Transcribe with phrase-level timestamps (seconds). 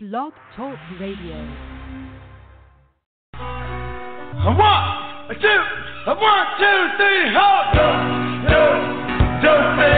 [0.00, 1.34] Blog Talk Radio.
[3.34, 4.84] A one,
[5.28, 5.62] a two,
[6.06, 7.98] a one, two, three, hold up,
[8.46, 8.62] do,
[9.42, 9.97] do,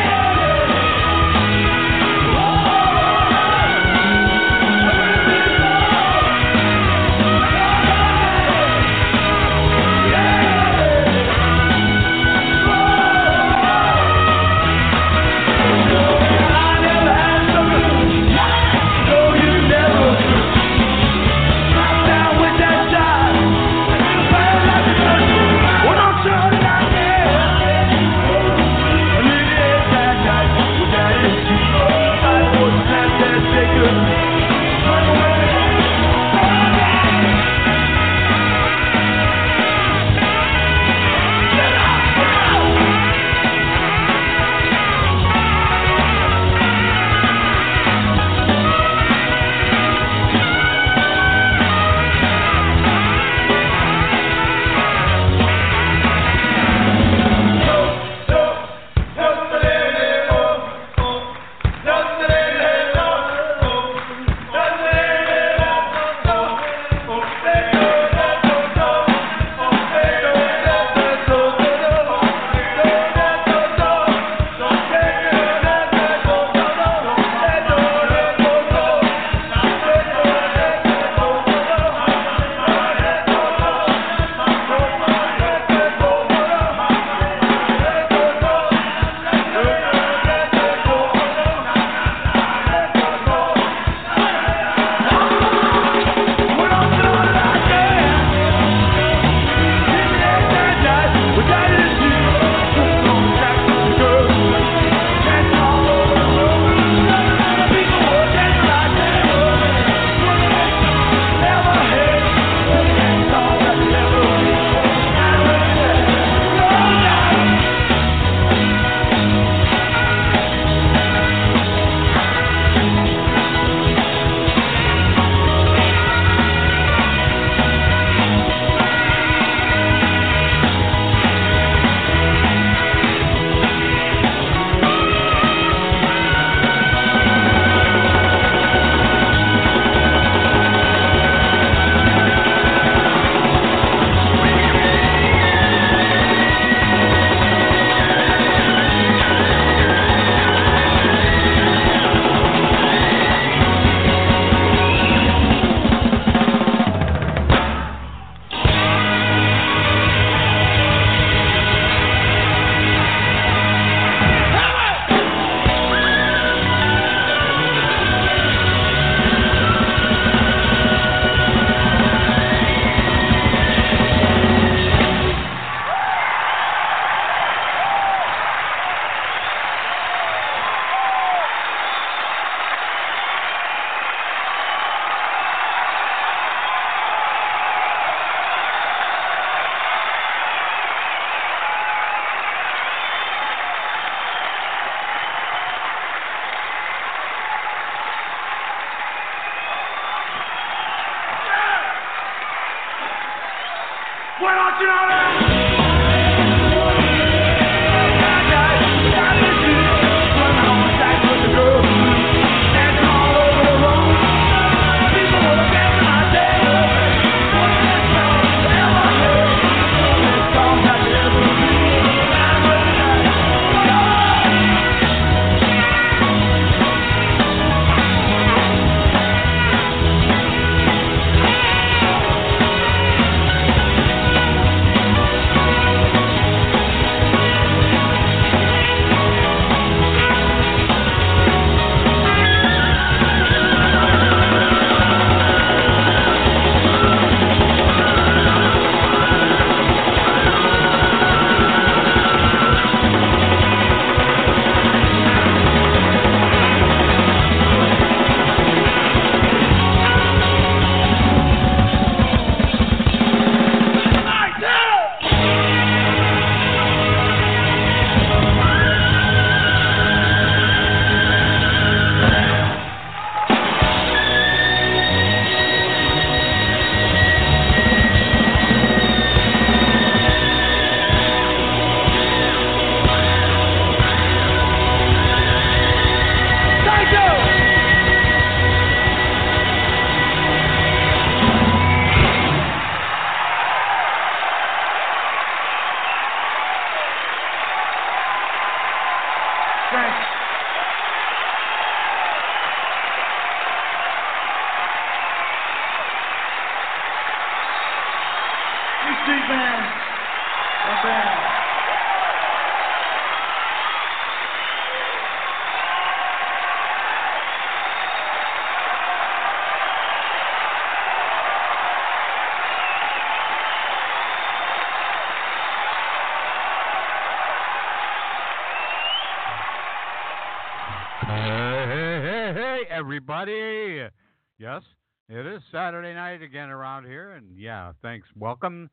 [334.61, 334.83] Yes,
[335.27, 337.31] it is Saturday night again around here.
[337.31, 338.27] And yeah, thanks.
[338.35, 338.91] Welcome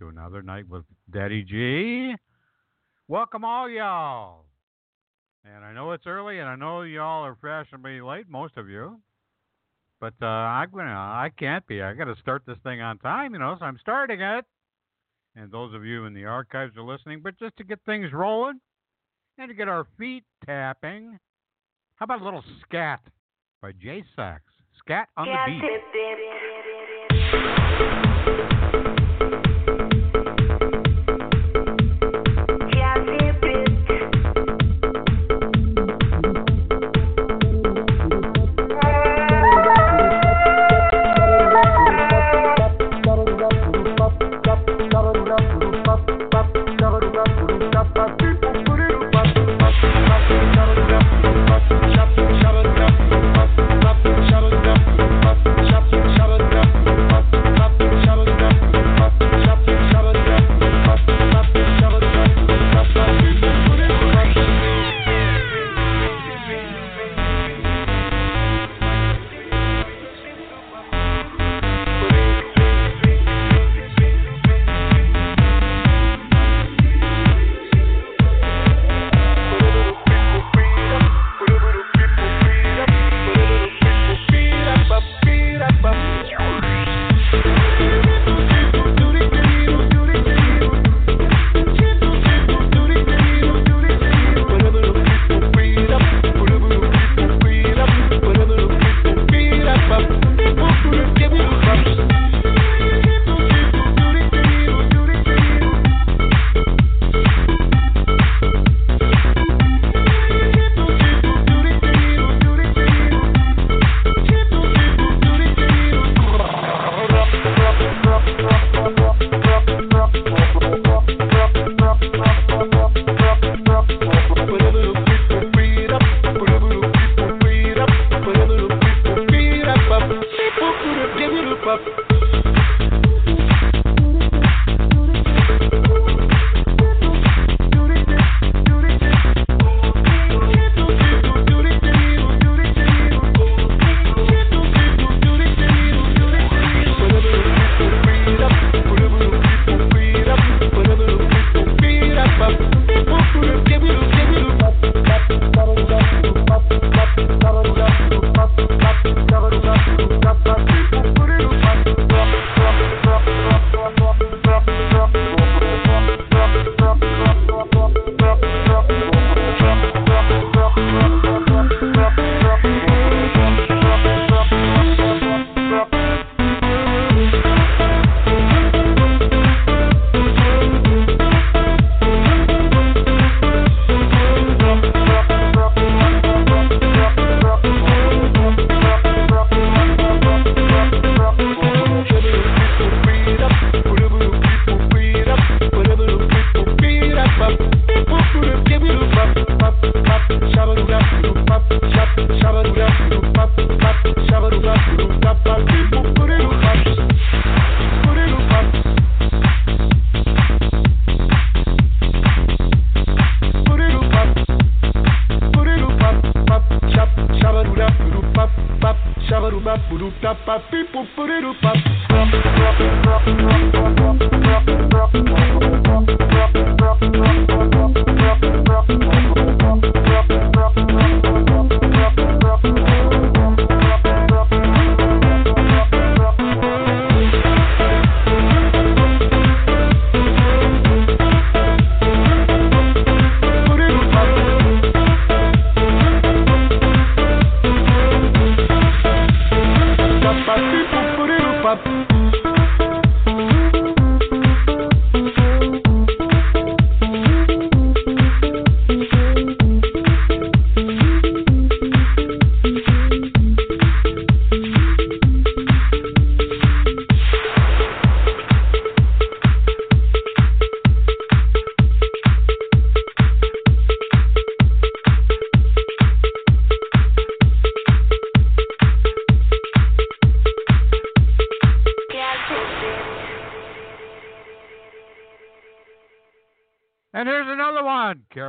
[0.00, 2.16] to another night with Daddy G.
[3.06, 4.46] Welcome, all y'all.
[5.44, 8.98] And I know it's early, and I know y'all are fashionably late, most of you.
[10.00, 11.80] But uh, I'm gonna, I can't be.
[11.80, 13.54] I got to start this thing on time, you know.
[13.56, 14.44] So I'm starting it.
[15.36, 17.20] And those of you in the archives are listening.
[17.22, 18.58] But just to get things rolling,
[19.38, 21.20] and to get our feet tapping.
[21.94, 22.98] How about a little scat
[23.62, 24.42] by J Sax?
[24.86, 25.62] Scat on the beat.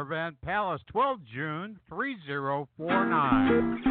[0.08, 3.85] Caravan Palace, 12 June 3049.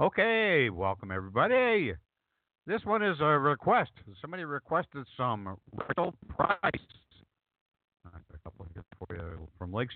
[0.00, 1.92] Okay, welcome everybody.
[2.66, 3.90] This one is a request.
[4.20, 6.58] Somebody requested some Rachael Price.
[9.58, 9.88] from Lake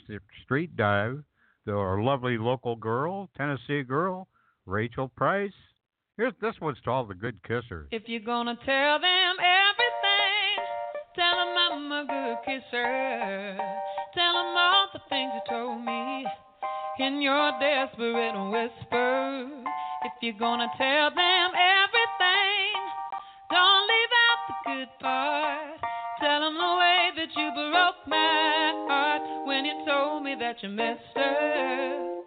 [0.44, 1.22] Street Dive,
[1.68, 4.28] our lovely local girl, Tennessee girl,
[4.66, 5.52] Rachael Price.
[6.18, 7.86] Here's this one's to all the good kissers.
[7.92, 10.58] If you're gonna tell them everything,
[11.14, 13.56] tell them I'm a good kisser.
[14.14, 16.26] Tell them all the things you told me
[16.98, 19.48] in your desperate whisper.
[20.06, 22.74] If you're gonna tell them everything,
[23.52, 25.80] don't leave out the good part.
[26.18, 30.68] Tell them the way that you broke my heart when you told me that you
[30.68, 32.17] missed her.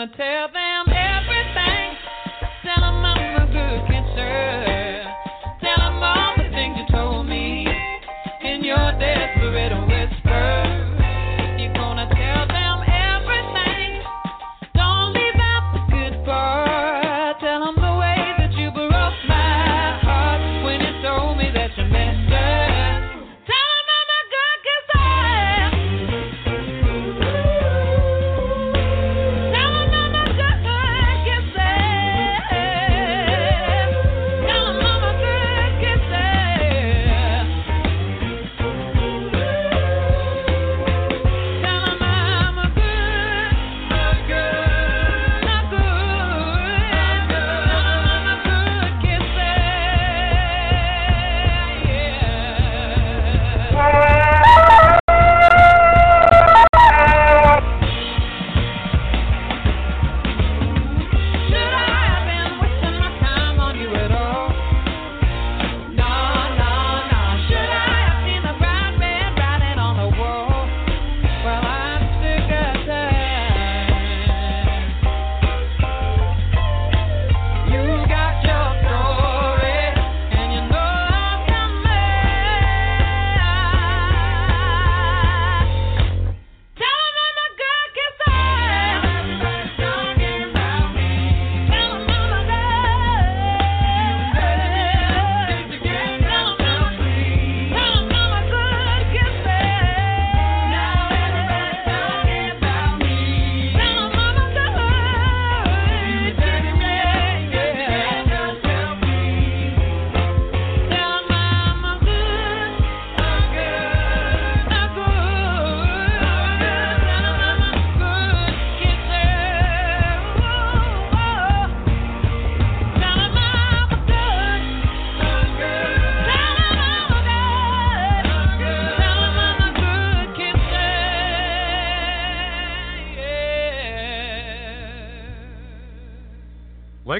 [0.00, 0.59] gonna tell them.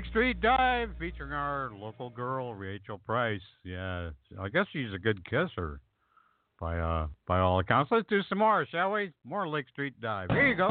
[0.01, 3.43] Lake Street Dive featuring our local girl Rachael Price.
[3.65, 4.09] Yeah,
[4.41, 5.83] I guess she's a good kisser,
[6.59, 7.93] by uh, by all accounts.
[7.93, 9.13] Let's do some more, shall we?
[9.25, 10.31] More Lake Street Dive.
[10.31, 10.71] Here you go.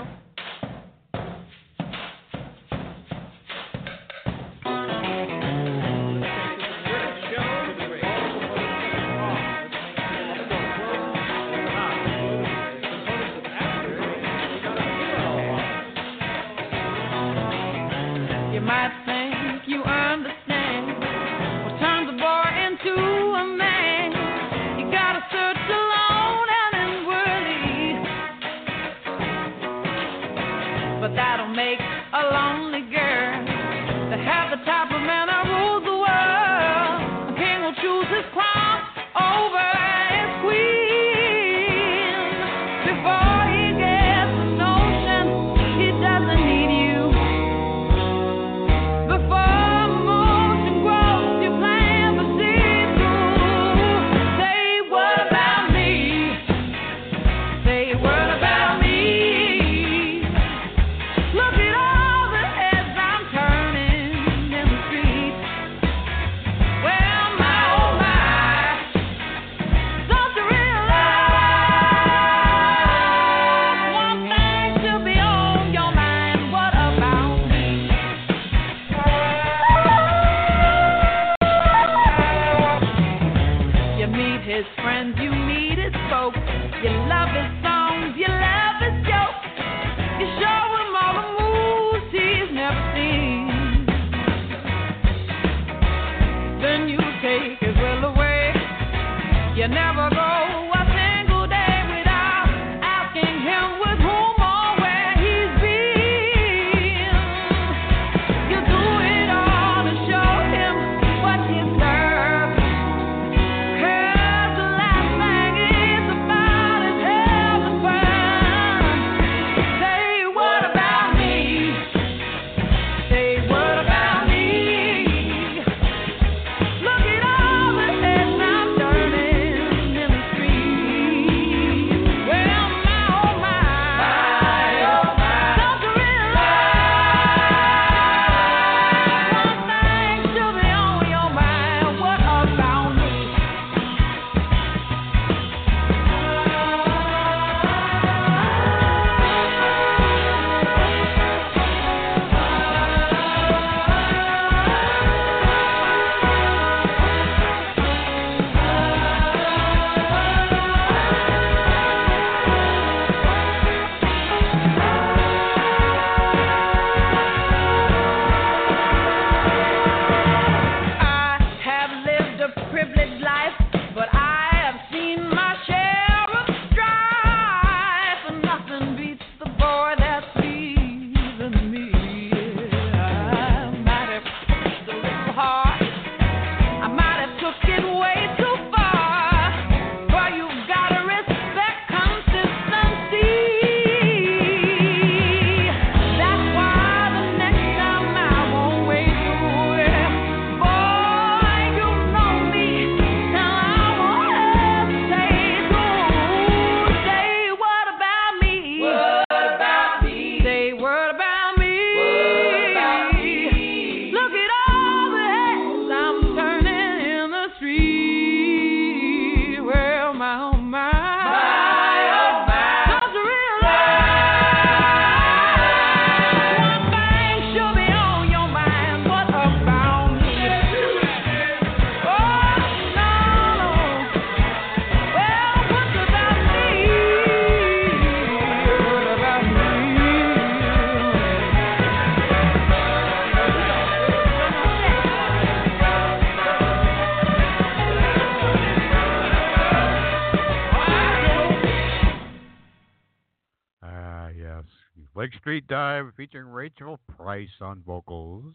[257.40, 258.54] Price on vocals.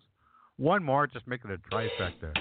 [0.59, 2.35] One more, just make it a trifecta.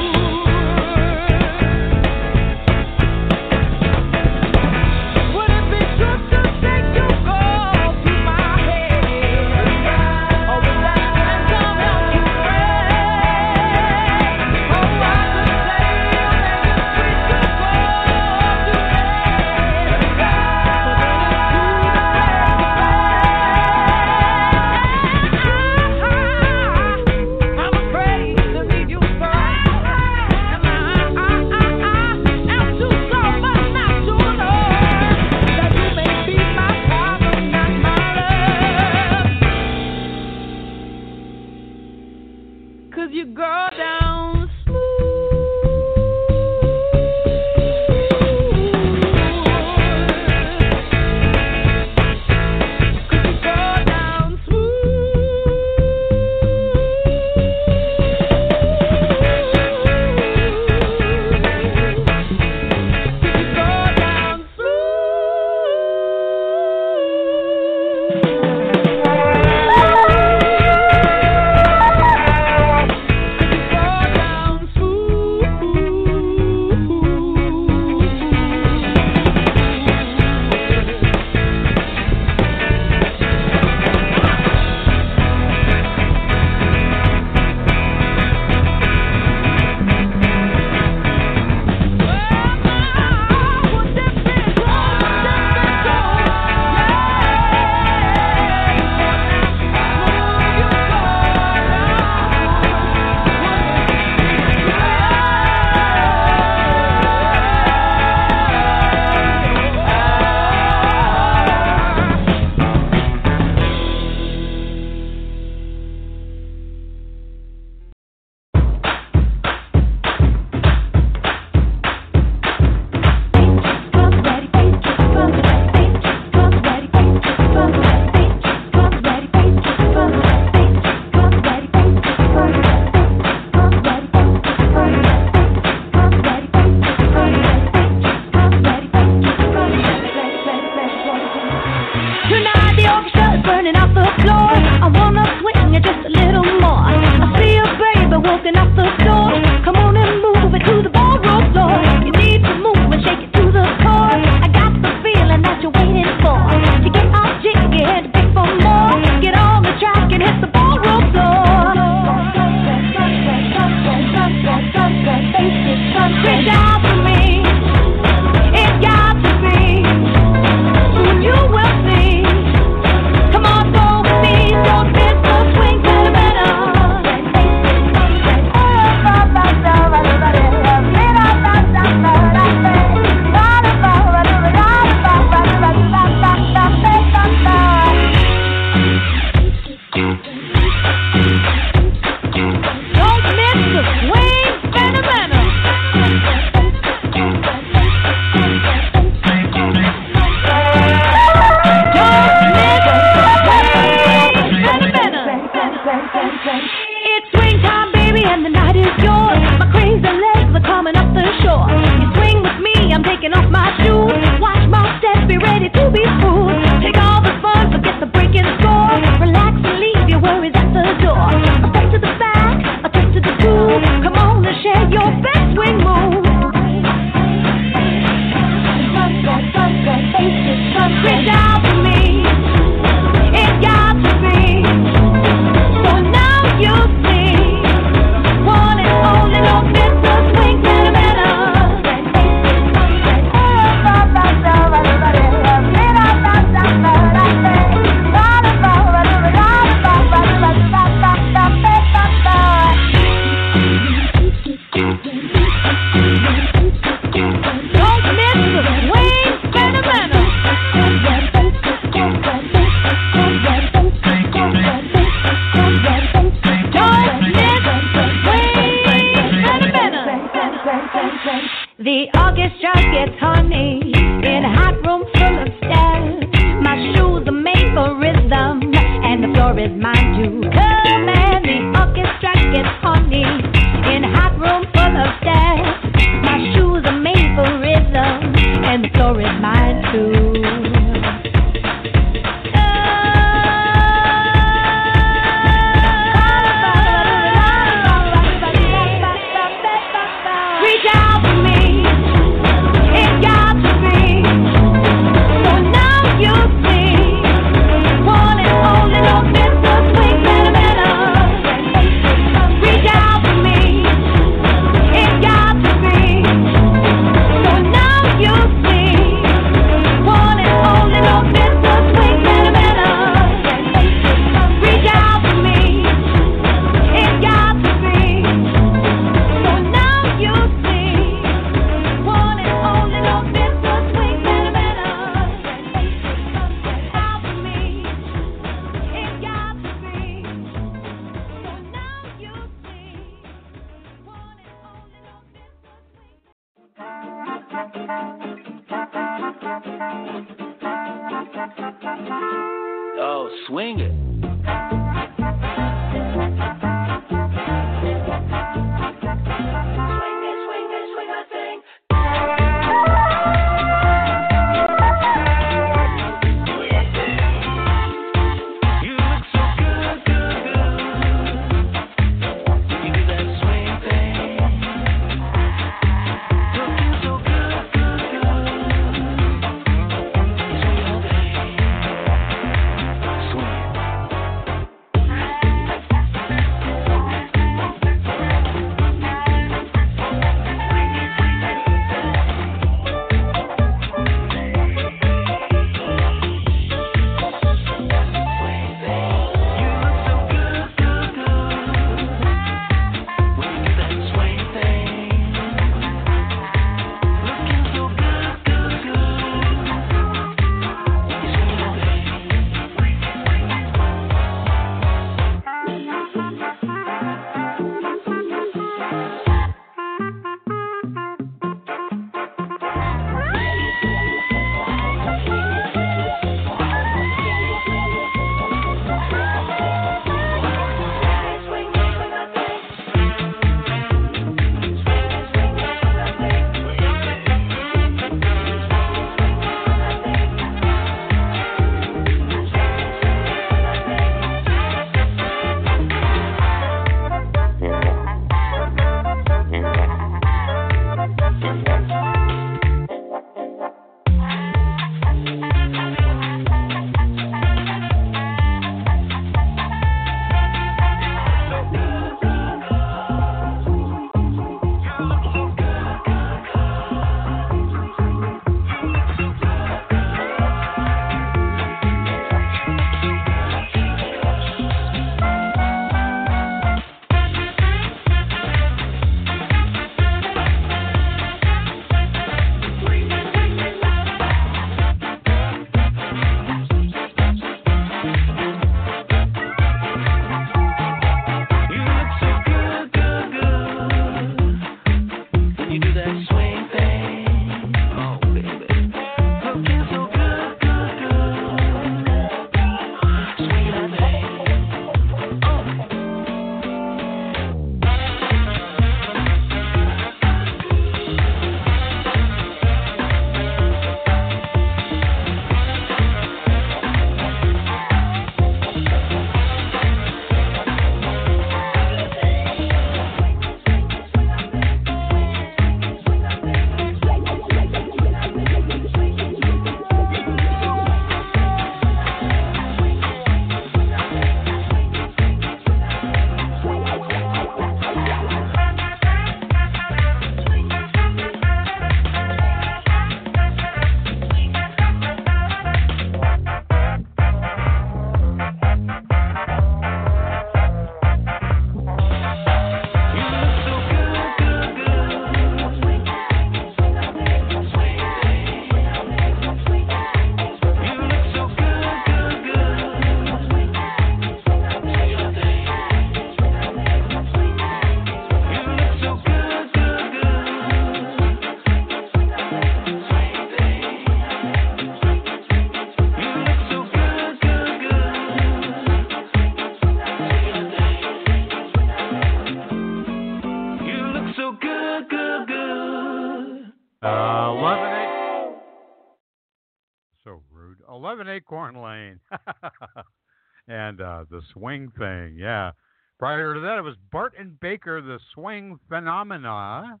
[593.88, 595.36] and uh, the swing thing.
[595.38, 595.72] Yeah.
[596.18, 600.00] Prior to that, it was Bart&Baker, the swing phenomena,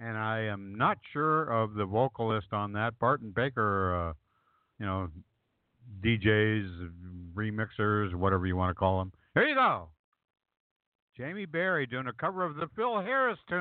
[0.00, 2.98] and I am not sure of the vocalist on that.
[2.98, 4.12] Bart&Baker, uh,
[4.80, 5.08] you know,
[6.04, 6.90] DJs,
[7.34, 9.12] remixers, whatever you want to call them.
[9.34, 9.88] Here you go.
[11.16, 13.60] Jamie Berry doing a cover of the Phil Harris tune.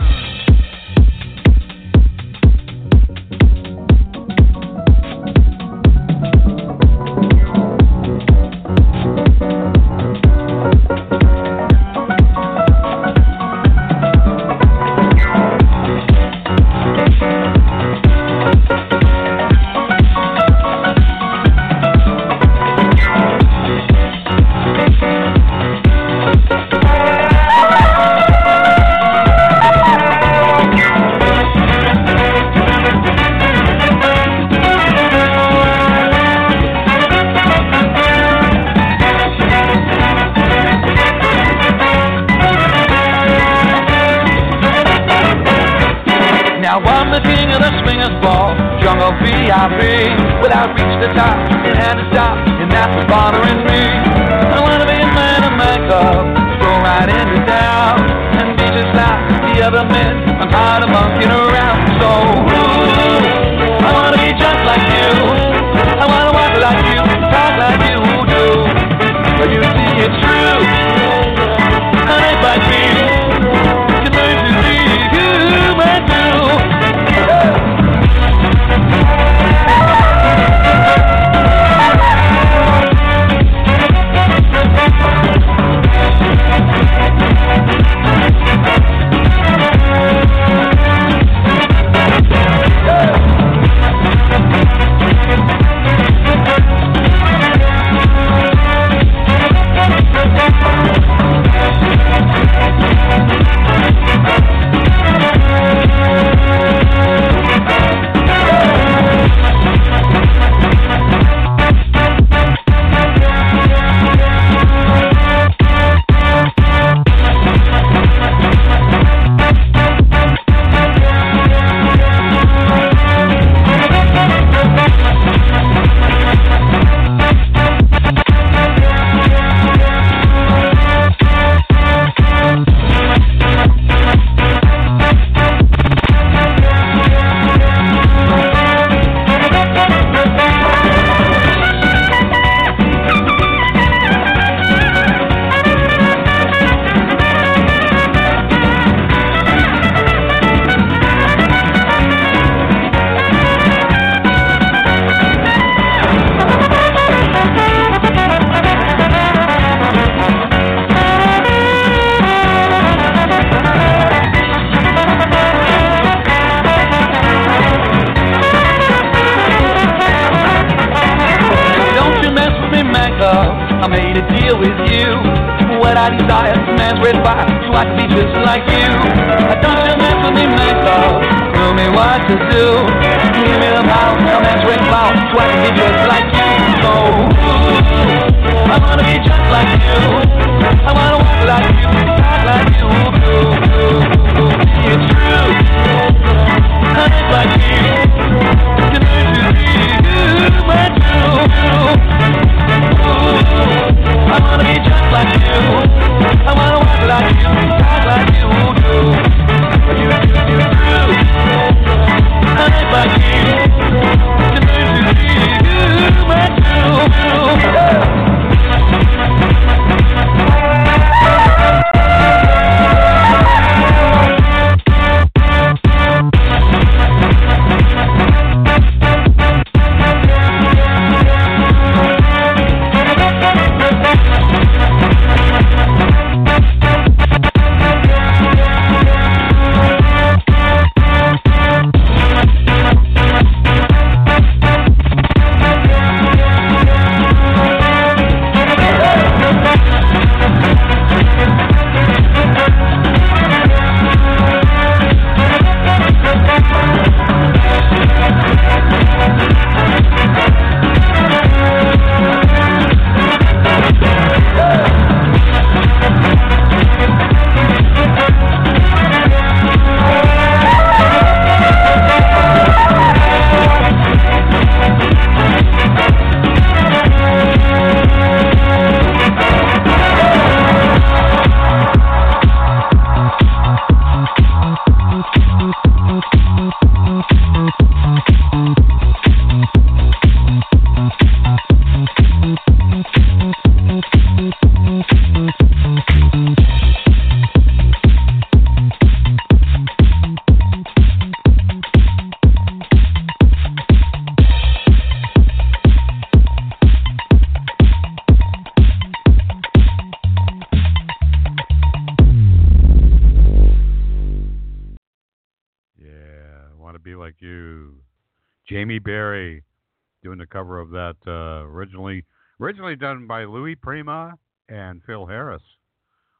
[324.91, 325.63] And Phil Harris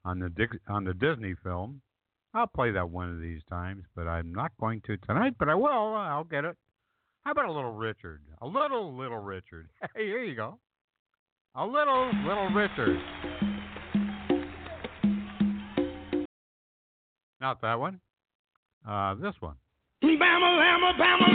[0.05, 1.81] on the Dick, on the Disney film.
[2.33, 5.33] I'll play that one of these times, but I'm not going to tonight.
[5.39, 5.95] But I will.
[5.95, 6.55] I'll get it.
[7.23, 8.21] How about a little Richard?
[8.41, 9.69] A little little Richard.
[9.95, 10.59] Hey, here you go.
[11.55, 12.99] A little little Richard.
[17.41, 17.99] Not that one.
[18.87, 19.55] Uh, this one.
[20.03, 21.31] Bama, Bama,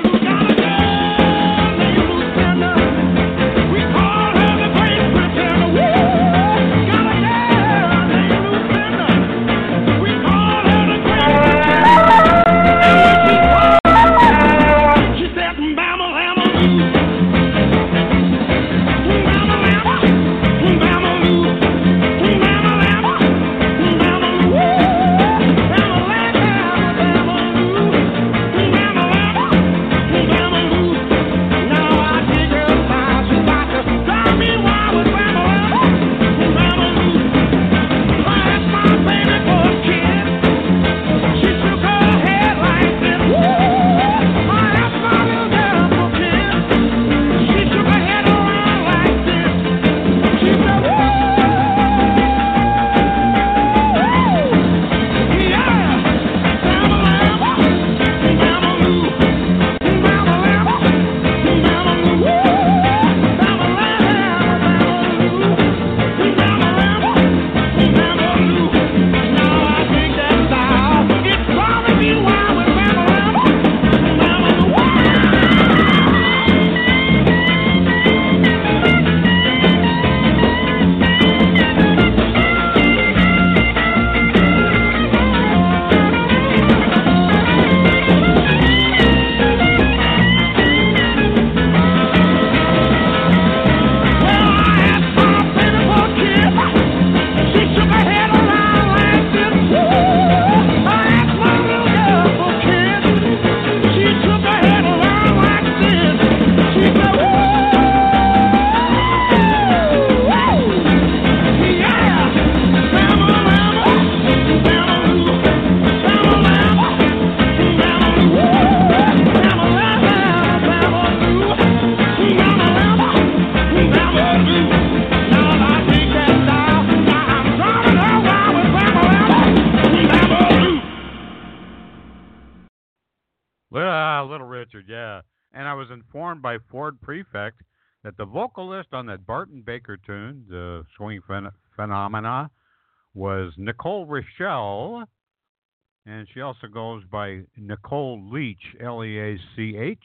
[146.26, 149.98] And she also goes by Nicole Leach, L E A C H.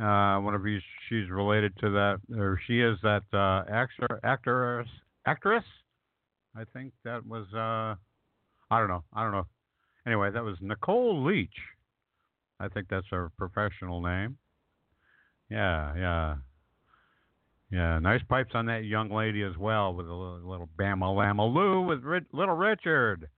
[0.00, 4.88] Uh, of you, she's related to that, or she is that uh, actor, actress,
[5.24, 5.64] actress.
[6.56, 7.94] I think that was, uh,
[8.74, 9.46] I don't know, I don't know.
[10.06, 11.50] Anyway, that was Nicole Leach.
[12.58, 14.38] I think that's her professional name.
[15.50, 16.36] Yeah, yeah.
[17.70, 21.46] Yeah, nice pipes on that young lady as well with a little, little Bama Lama
[21.46, 22.02] Lou with
[22.32, 23.28] Little Richard.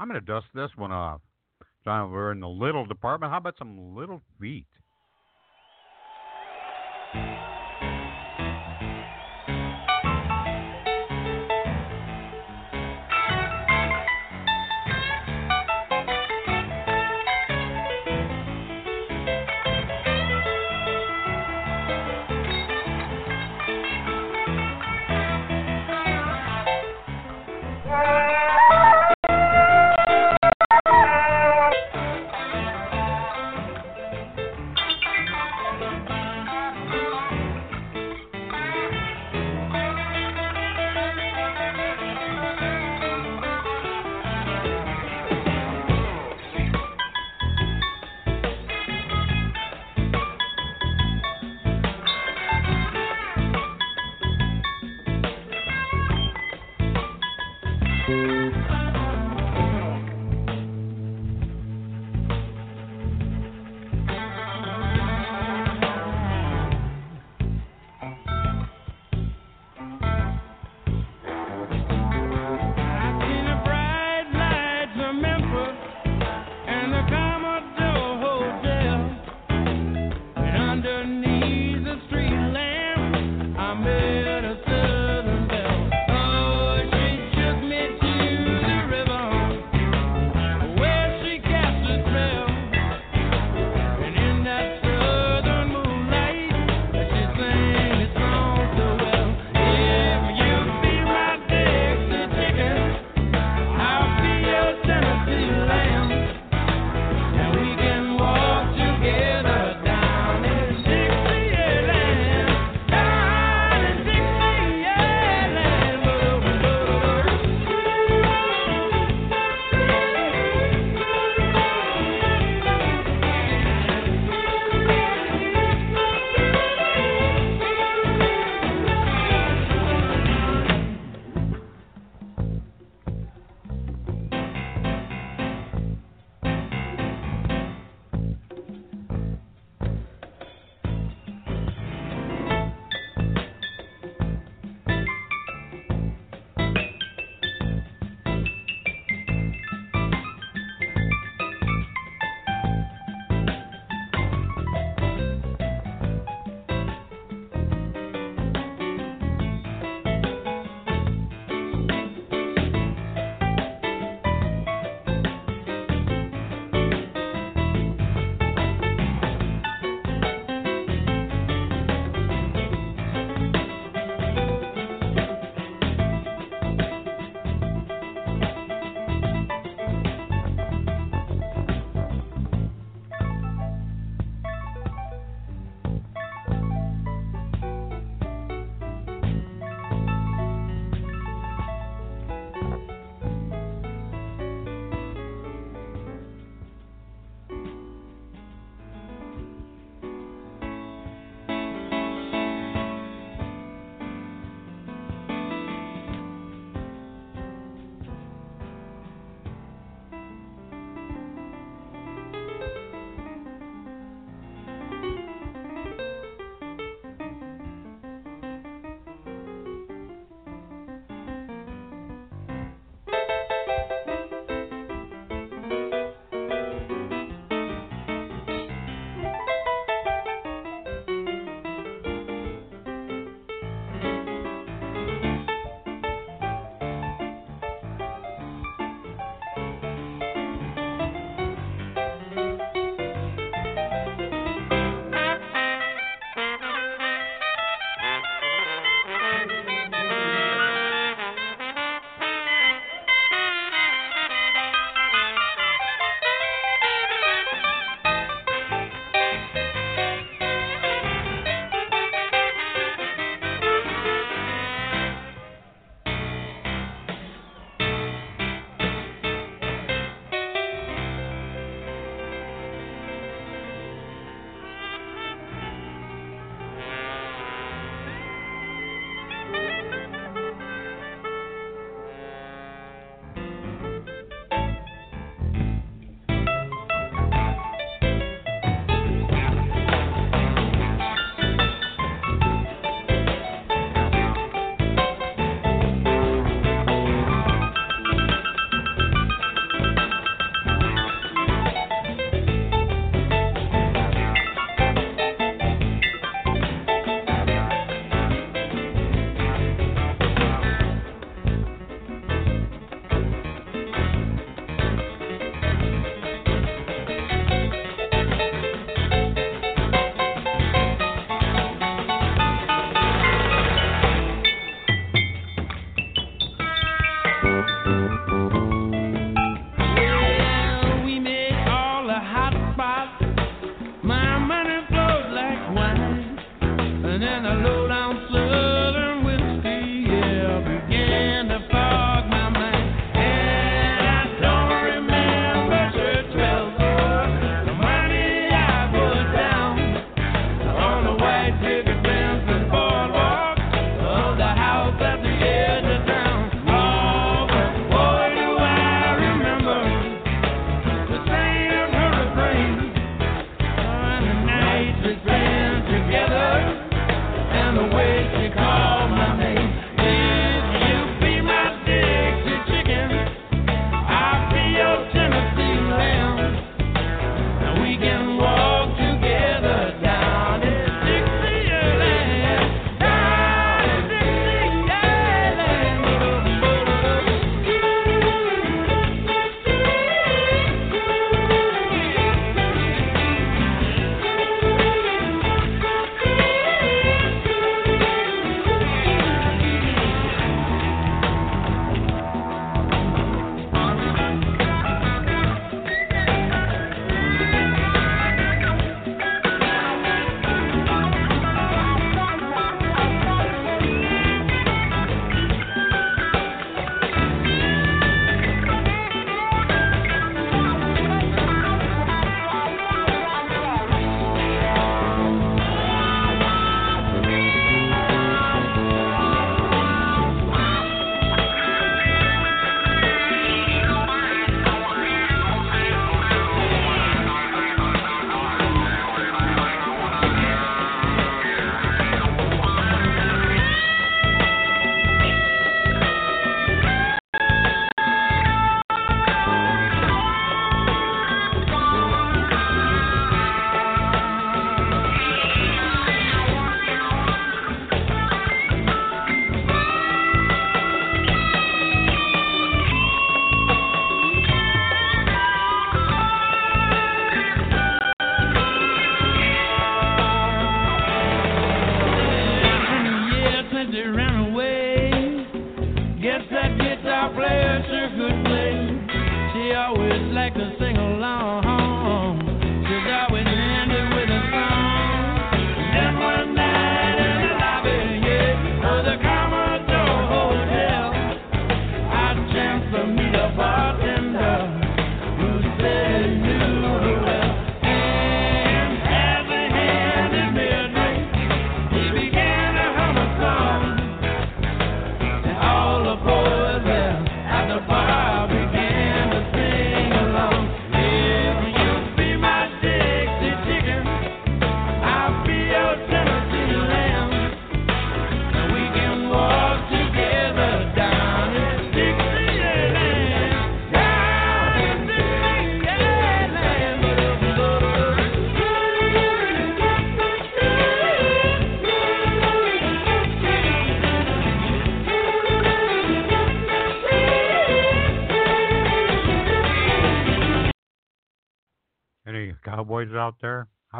[0.00, 1.20] I'm going to dust this one off.
[1.84, 3.32] John, we're in the little department.
[3.32, 4.64] How about some Little Feat?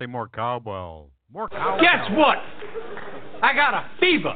[0.03, 1.11] Say more cowbell.
[1.33, 1.81] More cowbell.
[1.81, 2.39] Guess what?
[3.43, 4.35] I got a fever.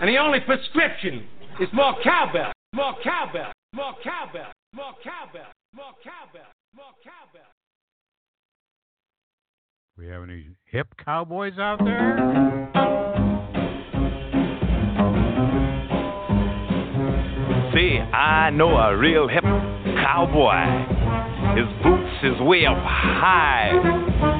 [0.00, 1.26] And the only prescription
[1.60, 2.52] is more cowbell.
[2.72, 3.52] More cowbell.
[3.72, 4.52] More cowbell.
[4.72, 5.52] More cowbell.
[5.74, 6.52] More cowbell.
[6.74, 7.52] More cowbell.
[9.96, 12.68] We have any hip cowboys out there?
[17.74, 20.96] See, I know a real hip cowboy.
[21.56, 23.70] His boots is way up high.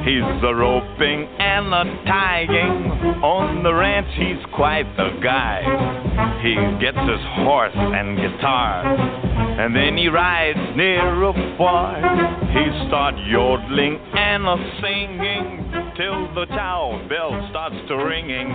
[0.03, 3.23] He's a roping and a tying.
[3.23, 5.63] On the ranch, he's quite the guy.
[6.43, 12.39] He gets his horse and guitar, and then he rides near a fire.
[12.51, 18.49] He starts yodeling and a singing till the chow bell starts to ringing.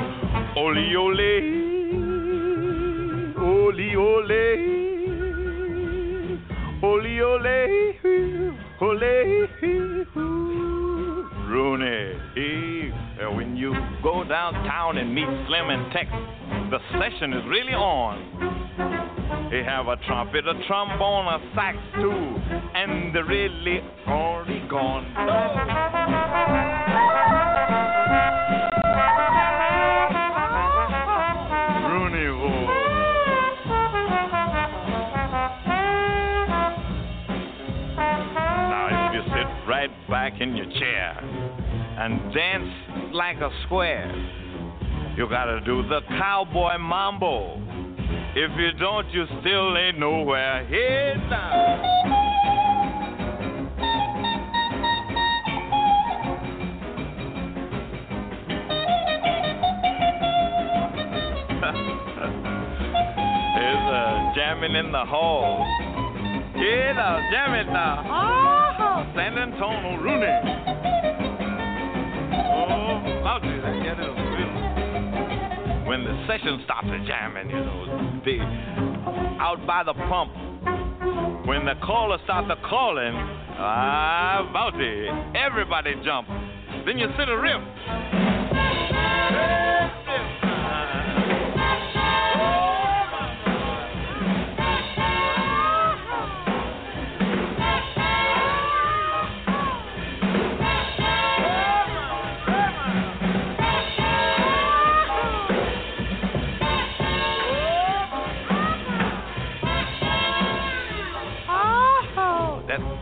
[0.56, 1.74] Ole ole.
[3.36, 4.93] Ole ole,
[6.84, 7.94] ole ole,
[8.80, 9.48] ole.
[11.48, 12.90] Rooney, hey,
[13.22, 16.10] uh, when you go downtown and meet Slim and Tex,
[16.70, 19.50] the session is really on.
[19.50, 22.10] They have a trumpet, a trombone, a sax too,
[22.74, 25.04] and they're really already gone.
[40.14, 41.18] Back in your chair
[41.98, 42.70] and dance
[43.12, 44.14] like a square,
[45.16, 47.60] you gotta do the cowboy mambo.
[48.36, 50.62] If you don't, you still ain't nowhere.
[51.28, 51.80] Down.
[63.56, 65.83] There's a jamming in the hall.
[66.56, 68.04] Yeah, the jamming now.
[68.06, 70.38] Ah, San Antonio Rooney.
[72.46, 74.54] Oh, lousy, that get it real.
[75.88, 78.38] When the session starts a jamming, you know, they
[79.40, 80.32] out by the pump.
[81.46, 83.14] When the caller starts a calling,
[83.58, 86.28] ah, Bouty, everybody jump.
[86.86, 87.60] Then you sit a rip.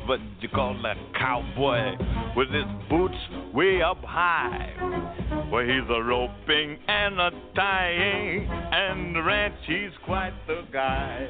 [0.06, 1.96] What you call a cowboy
[2.36, 3.16] with his boots
[3.52, 4.72] way up high.
[5.50, 11.28] Well, he's a roping and a tying, and the ranch, he's quite the guy.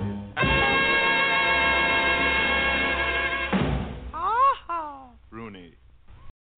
[5.30, 5.72] Rooney.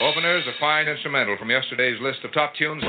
[0.00, 2.82] Openers, a fine instrumental from yesterday's list of top tunes.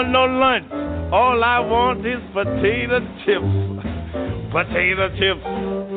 [0.00, 0.64] Want no lunch.
[1.12, 3.44] All I want is potato chips.
[4.50, 5.44] Potato chips,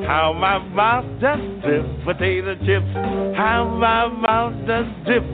[0.07, 1.87] how my mouth does drips.
[2.03, 2.85] Potato chips,
[3.37, 5.27] how my mouth does drips.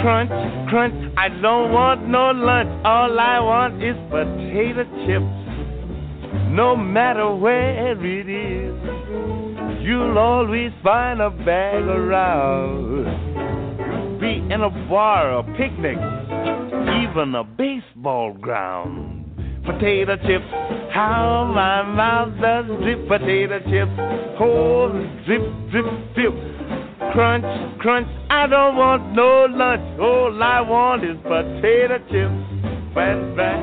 [0.00, 0.30] Crunch,
[0.70, 2.70] crunch, I don't want no lunch.
[2.84, 5.26] All I want is potato chips.
[6.50, 8.74] No matter where it is,
[9.82, 13.04] you'll always find a bag around.
[14.20, 15.98] Be in a bar, a picnic,
[17.10, 19.24] even a baseball ground.
[19.64, 20.44] Potato chips,
[20.92, 23.08] how my mouth does drip.
[23.08, 23.92] Potato chips,
[24.40, 24.88] oh,
[25.26, 26.34] drip, drip, drip.
[27.12, 30.00] Crunch, crunch, I don't want no lunch.
[30.00, 32.34] All I want is potato chips.
[32.94, 33.60] Fat bag.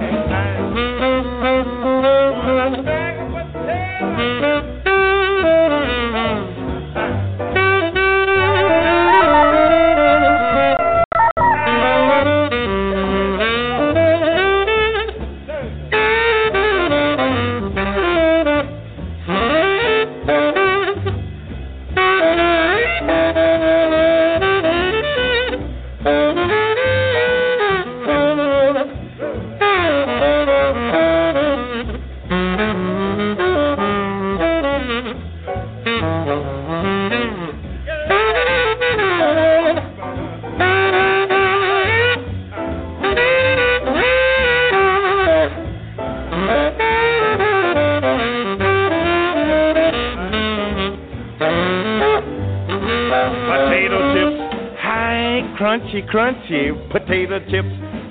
[55.87, 57.69] Crunchy, crunchy potato chips.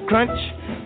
[0.09, 0.39] Crunch,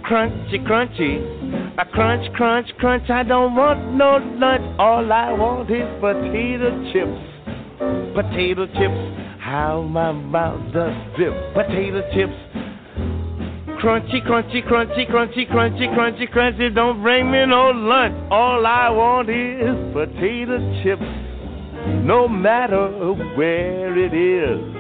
[0.05, 1.79] crunchy, crunchy.
[1.79, 3.09] A crunch, crunch, crunch.
[3.11, 4.63] I don't want no lunch.
[4.79, 8.15] All I want is potato chips.
[8.15, 9.41] Potato chips.
[9.41, 11.33] How my mouth does drip.
[11.55, 12.35] Potato chips.
[13.81, 16.75] Crunchy, crunchy, crunchy, crunchy, crunchy, crunchy, crunchy.
[16.75, 18.15] Don't bring me no lunch.
[18.31, 21.03] All I want is potato chips.
[22.05, 22.89] No matter
[23.37, 24.80] where it is,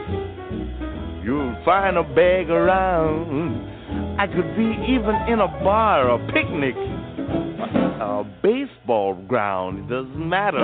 [1.22, 4.18] you'll find a bag around.
[4.18, 9.78] I could be even in a bar, a picnic, a, baseball ground.
[9.80, 10.58] It doesn't matter.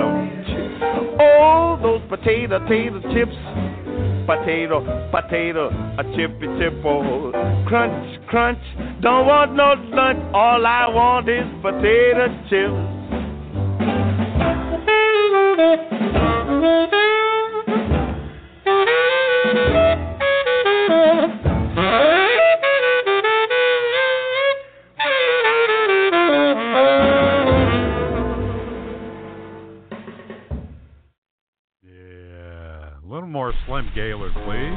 [1.19, 3.35] Oh, those potato, potato chips.
[4.27, 7.31] Potato, potato, a chippy chippo.
[7.33, 8.59] Oh, crunch, crunch.
[9.01, 10.19] Don't want no lunch.
[10.33, 12.97] All I want is potato chips.
[33.47, 34.75] More Slim Gaillard, please.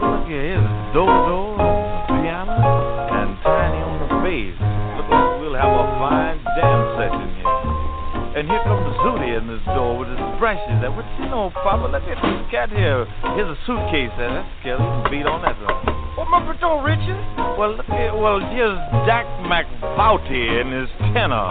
[0.00, 0.64] Look here, here's
[0.96, 4.56] Dodo on the piano and Tiny on the bass.
[4.96, 8.40] Look like we'll have a fine jam session here.
[8.40, 10.80] And here comes Zutty in this door with his brushes.
[10.80, 11.84] That what you know, Papa?
[11.84, 13.04] Look at this cat here.
[13.36, 14.16] Here's a suitcase eh?
[14.16, 14.32] there.
[14.32, 14.80] That's Kelly.
[14.80, 16.01] You can beat on that one.
[16.14, 17.16] What my patrol, Richard?
[17.58, 17.88] Well, look.
[17.88, 21.48] Well, here's Jack McVouty in his tenor.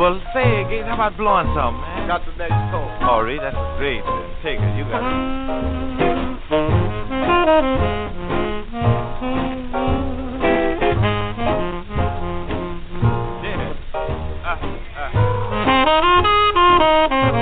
[0.00, 2.08] Well, say, Gates, how about blowing some, man?
[2.08, 2.90] Got the next call.
[3.08, 4.02] All right, that's great.
[4.02, 4.36] Then.
[4.42, 4.76] Take it.
[4.76, 5.12] You got it.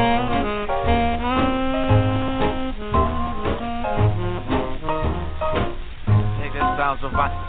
[0.00, 0.23] Take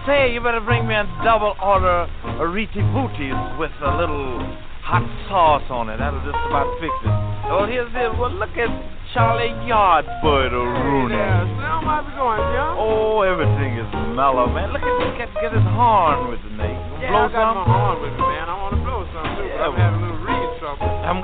[0.06, 4.38] Say, you better bring me a double order of Riti Booties with a little
[4.86, 5.98] hot sauce on it.
[5.98, 7.10] That'll just about fix it.
[7.50, 8.14] Well, here's it.
[8.14, 8.70] Well, look at
[9.18, 11.18] Charlie Yardbird Rooney.
[11.18, 12.78] Yeah, Slim, how's it going, John?
[12.78, 14.78] Oh, everything is mellow, man.
[14.78, 16.78] Look at this cat get his horn with the Nate.
[17.02, 17.66] Yeah, blow I got some?
[17.66, 18.35] my horn with me,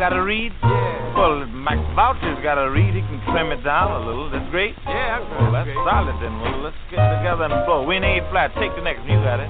[0.02, 0.10] trouble.
[0.10, 0.52] Haven't got to read?
[0.64, 1.14] Yeah.
[1.14, 2.96] Well, McVoucher's got to read.
[2.96, 4.30] He can trim it down a little.
[4.32, 4.74] That's great.
[4.86, 5.78] Yeah, that's Well, that's great.
[5.86, 6.34] solid then.
[6.42, 7.86] Well, let's get together and blow.
[7.86, 8.52] We ain't flat.
[8.58, 9.10] Take the next one.
[9.12, 9.50] You got it.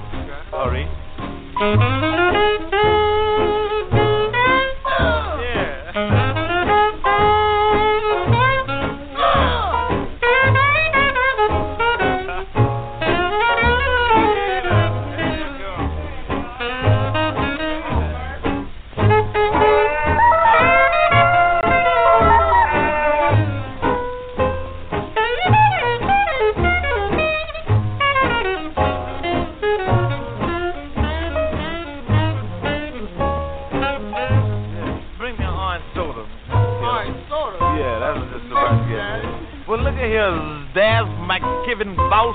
[0.52, 2.50] All right.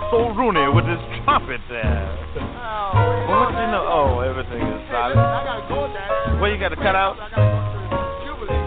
[0.07, 2.07] Balso Rooney with his trumpet there.
[2.39, 3.83] Oh, Well, what you know?
[3.87, 5.17] Oh, everything is solid.
[5.17, 6.39] I got to go there.
[6.39, 7.19] What you got to cut out?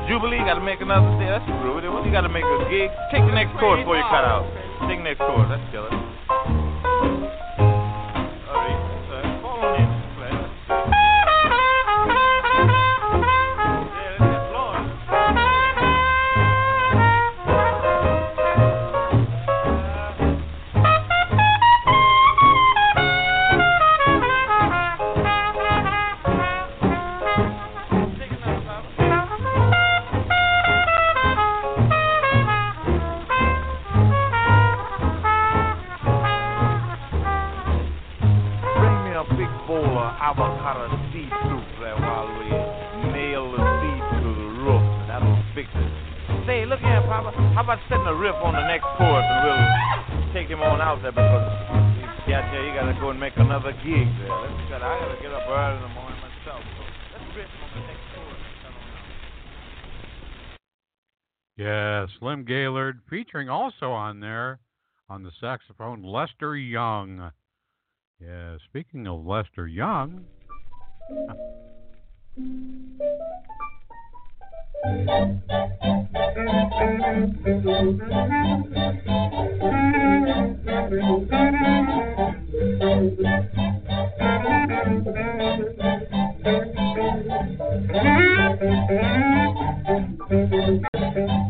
[0.09, 1.07] Jubilee, got to make another.
[1.23, 1.89] Yeah, that's groovy.
[1.93, 2.91] What you got to make a gig?
[3.12, 4.45] Take the next chord before you cut out.
[4.89, 5.49] Take the next chord.
[63.31, 64.59] Featuring also on there
[65.09, 67.31] on the saxophone Lester Young.
[68.20, 70.24] Yeah, speaking of Lester Young,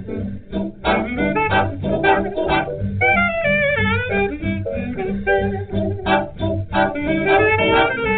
[7.05, 8.10] Thank you.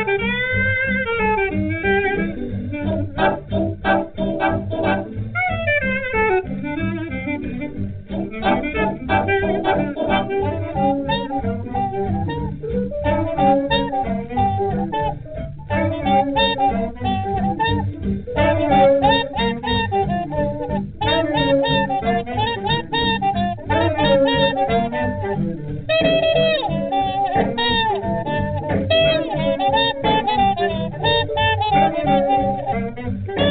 [33.04, 33.43] that's good.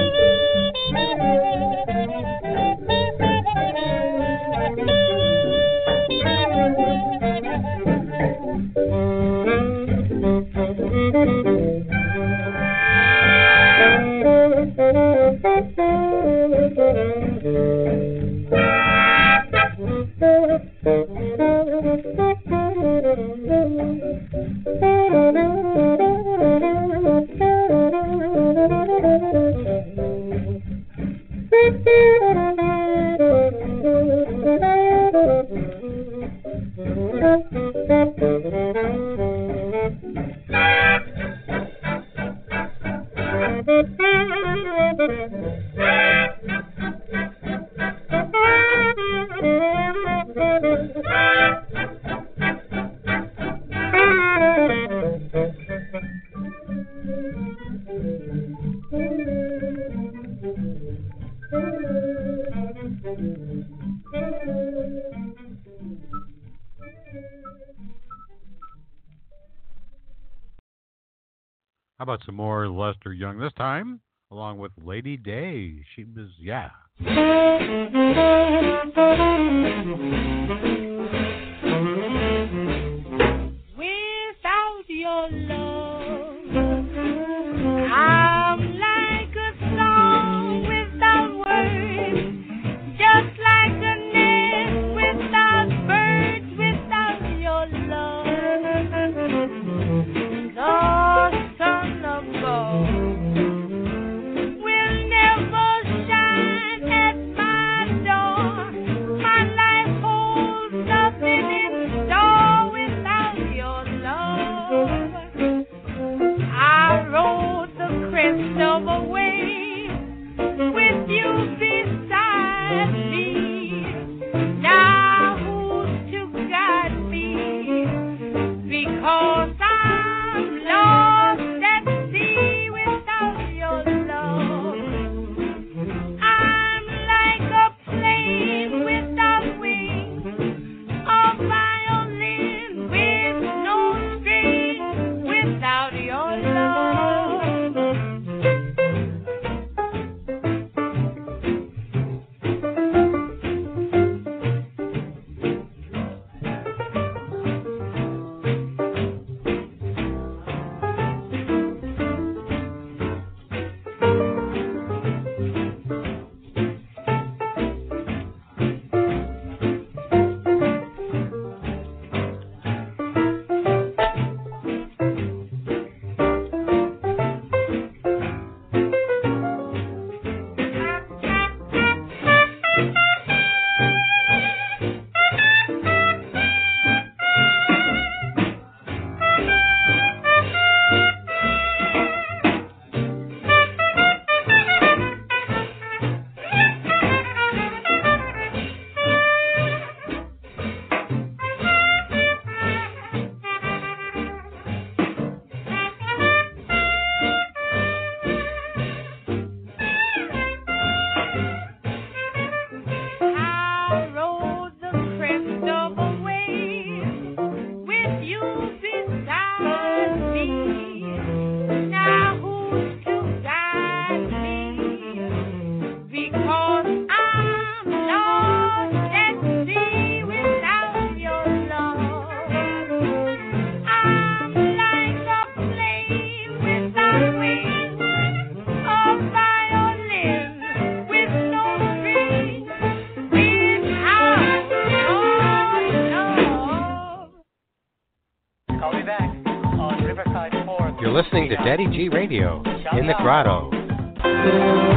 [252.08, 252.62] Radio
[252.98, 254.91] in the grotto.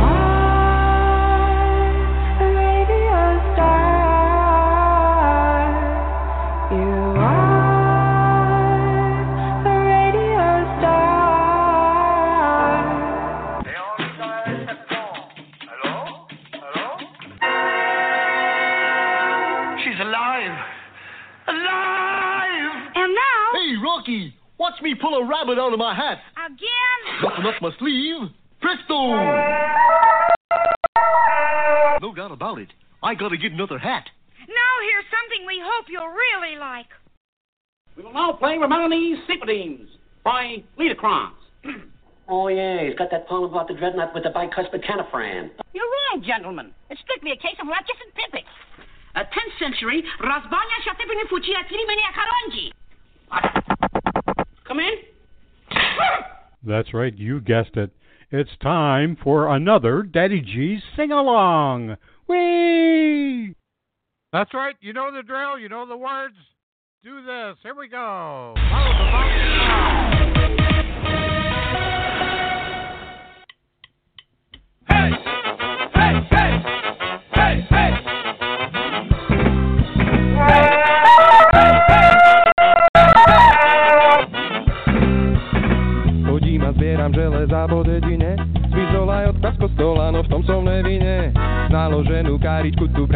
[43.36, 45.50] Yeah, he's got that poem about the dreadnought with the bicuspid canifran.
[45.74, 46.72] You're wrong, gentlemen.
[46.90, 48.46] It's strictly a case of Ratchis and Pippet.
[49.16, 52.72] A 10th century Razbanya Shatipini Fuchi Atirimene Akaranji.
[54.68, 54.94] Come in.
[56.64, 57.92] That's right, you guessed it.
[58.32, 61.98] It's time for another Daddy G's sing along.
[62.28, 63.56] Whee!
[64.34, 66.36] That's right, you know the drill, you know the words.
[67.04, 67.58] Do this.
[67.62, 68.56] Here we go.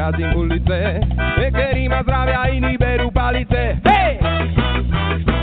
[0.09, 0.99] Brazím ulice
[1.39, 3.77] Niektorí ma zdravia, iní berú palice.
[3.85, 5.38] Hej!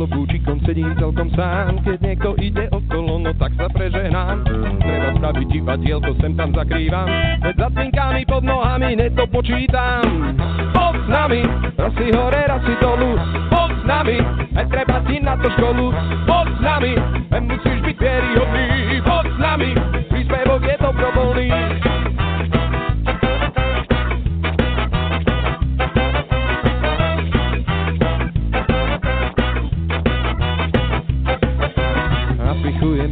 [0.00, 1.76] Klobúčikom sedím celkom sám.
[1.84, 4.48] Keď niekto ide okolo, no tak sa preženám.
[4.80, 7.04] Treba spraviť divadielko, sem tam zakrývam.
[7.44, 10.32] Veď za tvinkami pod nohami, hneď to počítam
[10.72, 11.44] Pod s nami,
[11.76, 13.12] raz si hore, raz si dolu.
[13.52, 14.16] Pod nami,
[14.56, 15.92] aj treba si na to školu.
[16.24, 16.96] Pod s nami,
[17.44, 18.68] musíš byť vieryhodný.
[19.04, 19.70] Pod s nami,
[20.08, 21.48] príspevok je dobrovoľný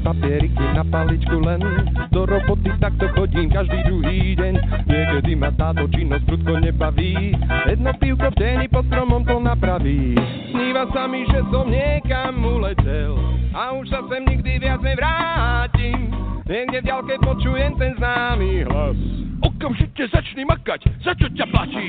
[0.09, 1.61] papieriky na paličku len.
[2.09, 4.55] Do roboty takto chodím každý druhý deň.
[4.89, 7.37] Niekedy ma táto činnosť prudko nebaví.
[7.69, 10.17] Jedno pivko v teni pod stromom to napraví.
[10.49, 13.21] Sníva sa mi, že som niekam uletel.
[13.53, 16.09] A už sa sem nikdy viac nevrátim.
[16.49, 18.97] Niekde v ďalke počujem ten známy hlas.
[19.39, 21.87] Okamžite začni makať, za čo ťa platí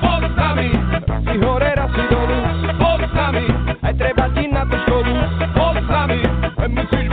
[0.00, 0.72] Pod s nami,
[1.28, 2.38] si hore, raz si dolu.
[2.80, 3.44] Pod s nami,
[3.84, 5.12] aj treba ti na to školu
[5.52, 6.20] Pod s nami,
[6.56, 7.09] aj musíš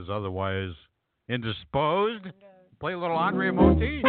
[0.00, 0.72] is otherwise
[1.28, 2.24] indisposed.
[2.80, 4.02] Play a little Andrea Monti.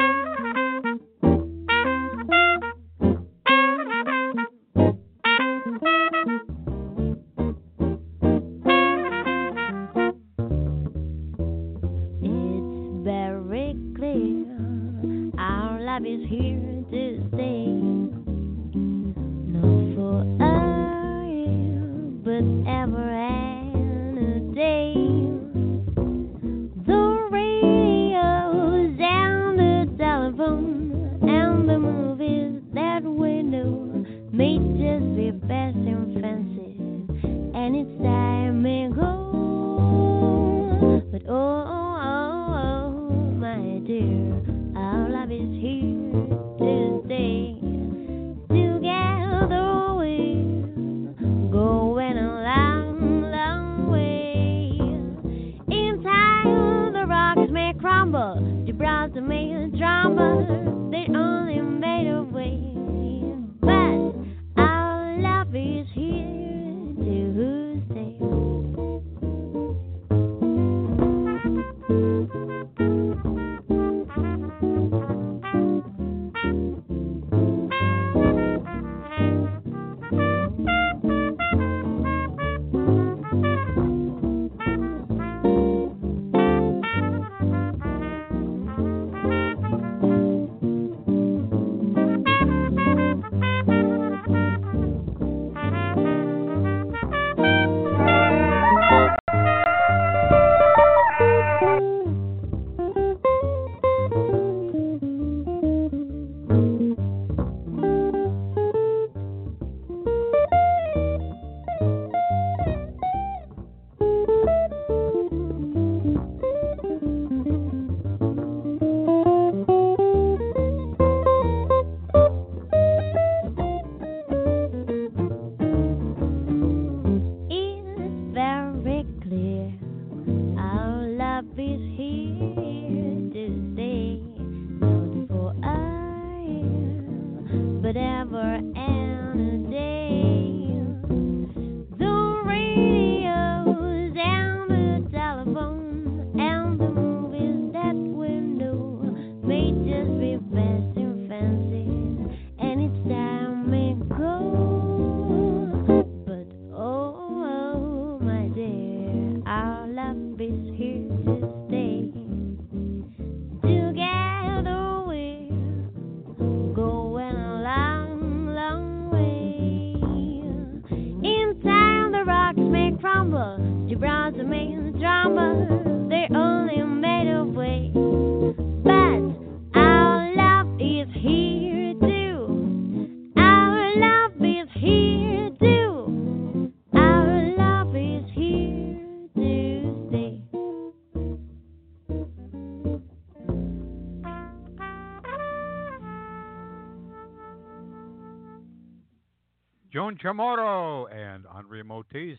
[200.23, 202.37] Chamorro and Andrea Motis.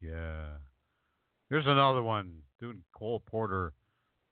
[0.00, 0.46] Yeah.
[1.48, 2.38] Here's another one.
[2.58, 3.72] Doing Cole Porter,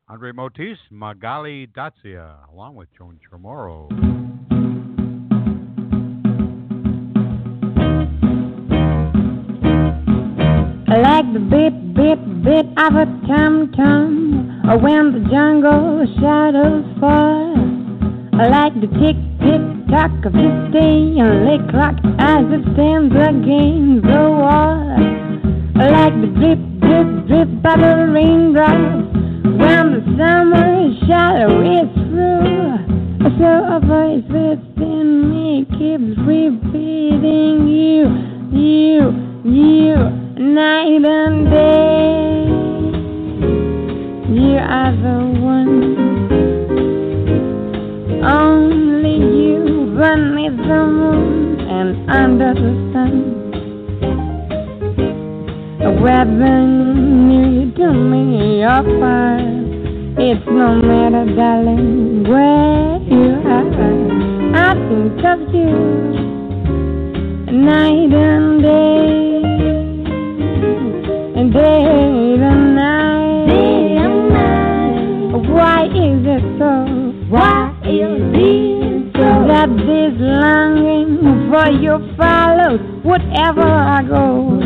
[0.08, 3.88] Andrea Motis, Magali Datzira, along with Joan Chamorro.
[10.90, 16.04] I like the beep, beep, beep of a tum tum, uh, or when the jungle
[16.18, 17.54] shadows fall.
[18.40, 24.24] I like the tick, tick, tock of the Stanley clock as it stands against the
[24.36, 24.84] wall.
[25.74, 29.08] Like the drip, drip, drip of the raindrops
[29.44, 32.76] when the summer shadow is through.
[33.38, 38.04] So a voice within me keeps repeating you,
[38.52, 39.00] you,
[39.44, 39.96] you
[40.36, 42.48] night and day.
[44.34, 45.87] You are the one,
[50.68, 53.14] the moon and under the sun.
[56.02, 56.56] Whether
[57.32, 59.40] you to me apart,
[60.20, 63.68] it's no matter, darling, where you are.
[64.54, 65.72] I think of you
[67.50, 69.42] night and day
[71.40, 72.17] and day
[81.48, 84.60] for you follows whatever I go?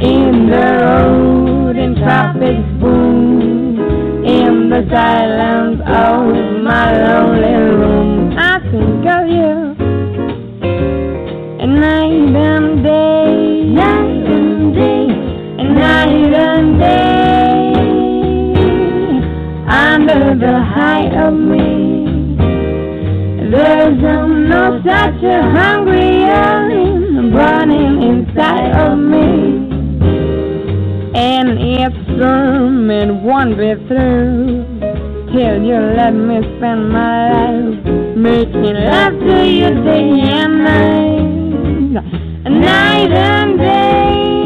[0.00, 9.06] In the road, in traffic boom, in the silence of my lonely room, I think
[9.06, 9.74] of you.
[11.62, 15.06] And night and day, night and day,
[15.58, 17.72] and night and day,
[19.68, 21.84] under the height of me.
[23.50, 24.02] There's
[24.48, 29.72] no such a hungry yearning burning inside of me.
[31.16, 31.92] And if
[32.90, 34.64] and won't be through
[35.32, 37.84] till you let me spend my life
[38.16, 42.04] making love to you day and night,
[42.50, 44.43] night and day.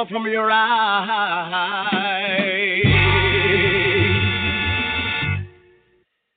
[0.00, 0.80] Fall from your eye.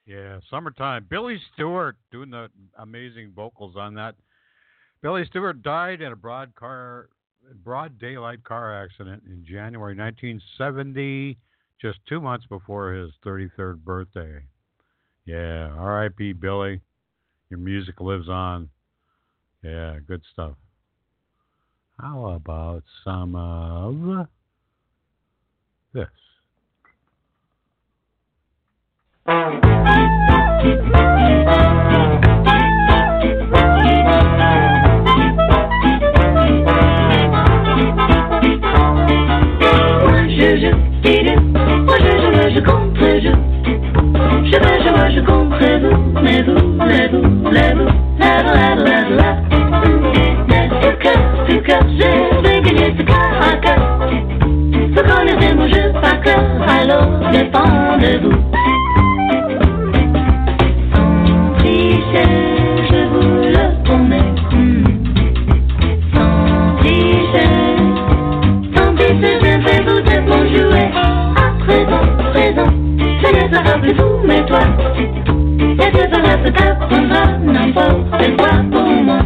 [0.05, 1.07] Yeah, summertime.
[1.09, 4.15] Billy Stewart doing the amazing vocals on that.
[5.01, 7.09] Billy Stewart died in a broad car,
[7.63, 11.37] broad daylight car accident in January 1970,
[11.81, 14.41] just two months before his 33rd birthday.
[15.25, 16.33] Yeah, R.I.P.
[16.33, 16.81] Billy.
[17.49, 18.69] Your music lives on.
[19.63, 20.55] Yeah, good stuff.
[22.03, 24.27] How about some of
[25.93, 26.05] this?
[40.27, 40.71] Je je
[41.03, 41.39] je je
[42.49, 43.31] je contre je
[44.43, 45.23] Je je je
[49.15, 49.52] ce
[51.65, 57.07] ce je vais gagner ce cœur à cœur Vous connaissez mon jeu par cœur Alors
[57.31, 58.31] défendez-vous
[60.93, 62.53] Sans tricher
[62.89, 64.33] je vous le promets.
[66.13, 67.73] Sans tricher
[68.97, 70.91] pis, c'est bien fait, vous êtes mon jouet.
[71.35, 74.59] À présent, présent, je ne serai plus vous, mais toi.
[74.97, 78.83] Et ce sera ce t'apprendra n'importe quoi pour.
[79.03, 79.19] Moi,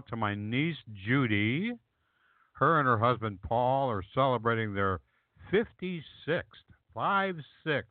[0.00, 1.72] out to my niece Judy.
[2.52, 5.00] Her and her husband Paul are celebrating their
[5.52, 6.42] 56th,
[6.94, 7.36] 5
[7.66, 7.86] 6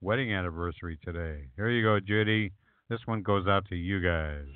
[0.00, 1.48] wedding anniversary today.
[1.56, 2.52] Here you go, Judy.
[2.88, 4.46] This one goes out to you guys.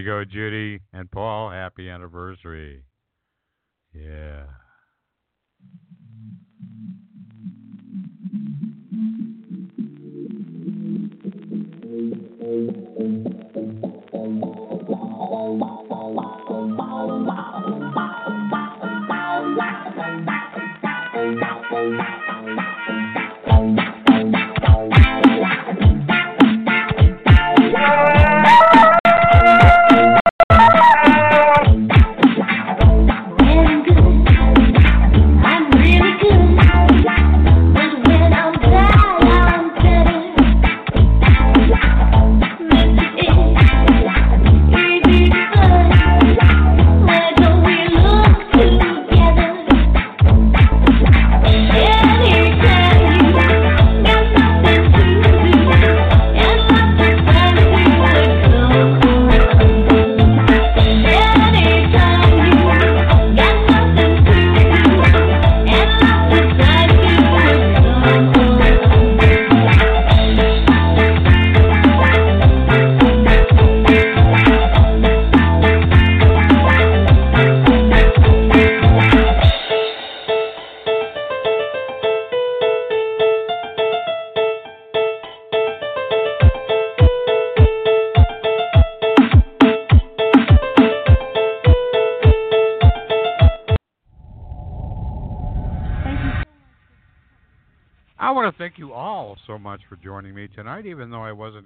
[0.00, 1.50] you go, Judy and Paul.
[1.50, 2.84] Happy anniversary.
[3.92, 4.44] Yeah.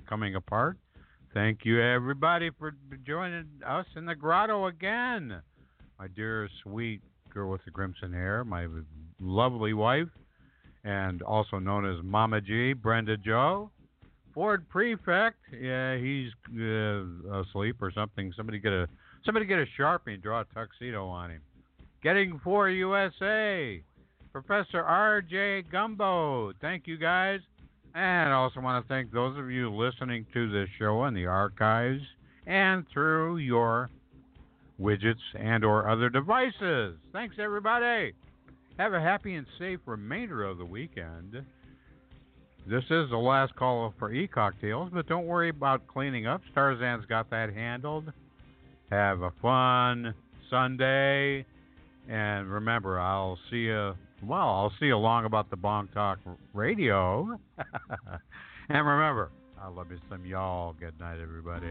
[0.08, 0.78] Coming apart.
[1.32, 2.74] Thank you, everybody, for
[3.06, 5.42] joining us in the grotto again.
[5.98, 7.00] My dear, sweet
[7.32, 8.68] girl with the crimson hair, my
[9.20, 10.08] lovely wife,
[10.84, 13.70] and also known as Mama G, Brenda Joe.
[14.32, 18.32] Ford Prefect, yeah, he's uh, asleep or something.
[18.36, 18.88] Somebody get a
[19.24, 21.40] somebody get a sharpie and draw a tuxedo on him.
[22.02, 23.80] Getting for USA,
[24.32, 25.62] Professor R.J.
[25.70, 26.52] Gumbo.
[26.60, 27.40] Thank you guys,
[27.94, 31.26] and I also want to thank those of you listening to this show in the
[31.26, 32.02] archives
[32.46, 33.88] and through your
[34.80, 36.96] widgets and or other devices.
[37.12, 38.12] Thanks everybody.
[38.78, 41.44] Have a happy and safe remainder of the weekend.
[42.66, 46.40] This is the last call for e-cocktails, but don't worry about cleaning up.
[46.54, 48.12] Starzan's got that handled.
[48.90, 50.14] Have a fun
[50.50, 51.44] Sunday,
[52.08, 53.94] and remember, I'll see you.
[54.26, 56.18] Well, I'll see you long about the Blog Talk
[56.54, 57.38] Radio.
[58.68, 59.30] and remember,
[59.60, 60.72] I love you some y'all.
[60.72, 61.70] Good night, everybody.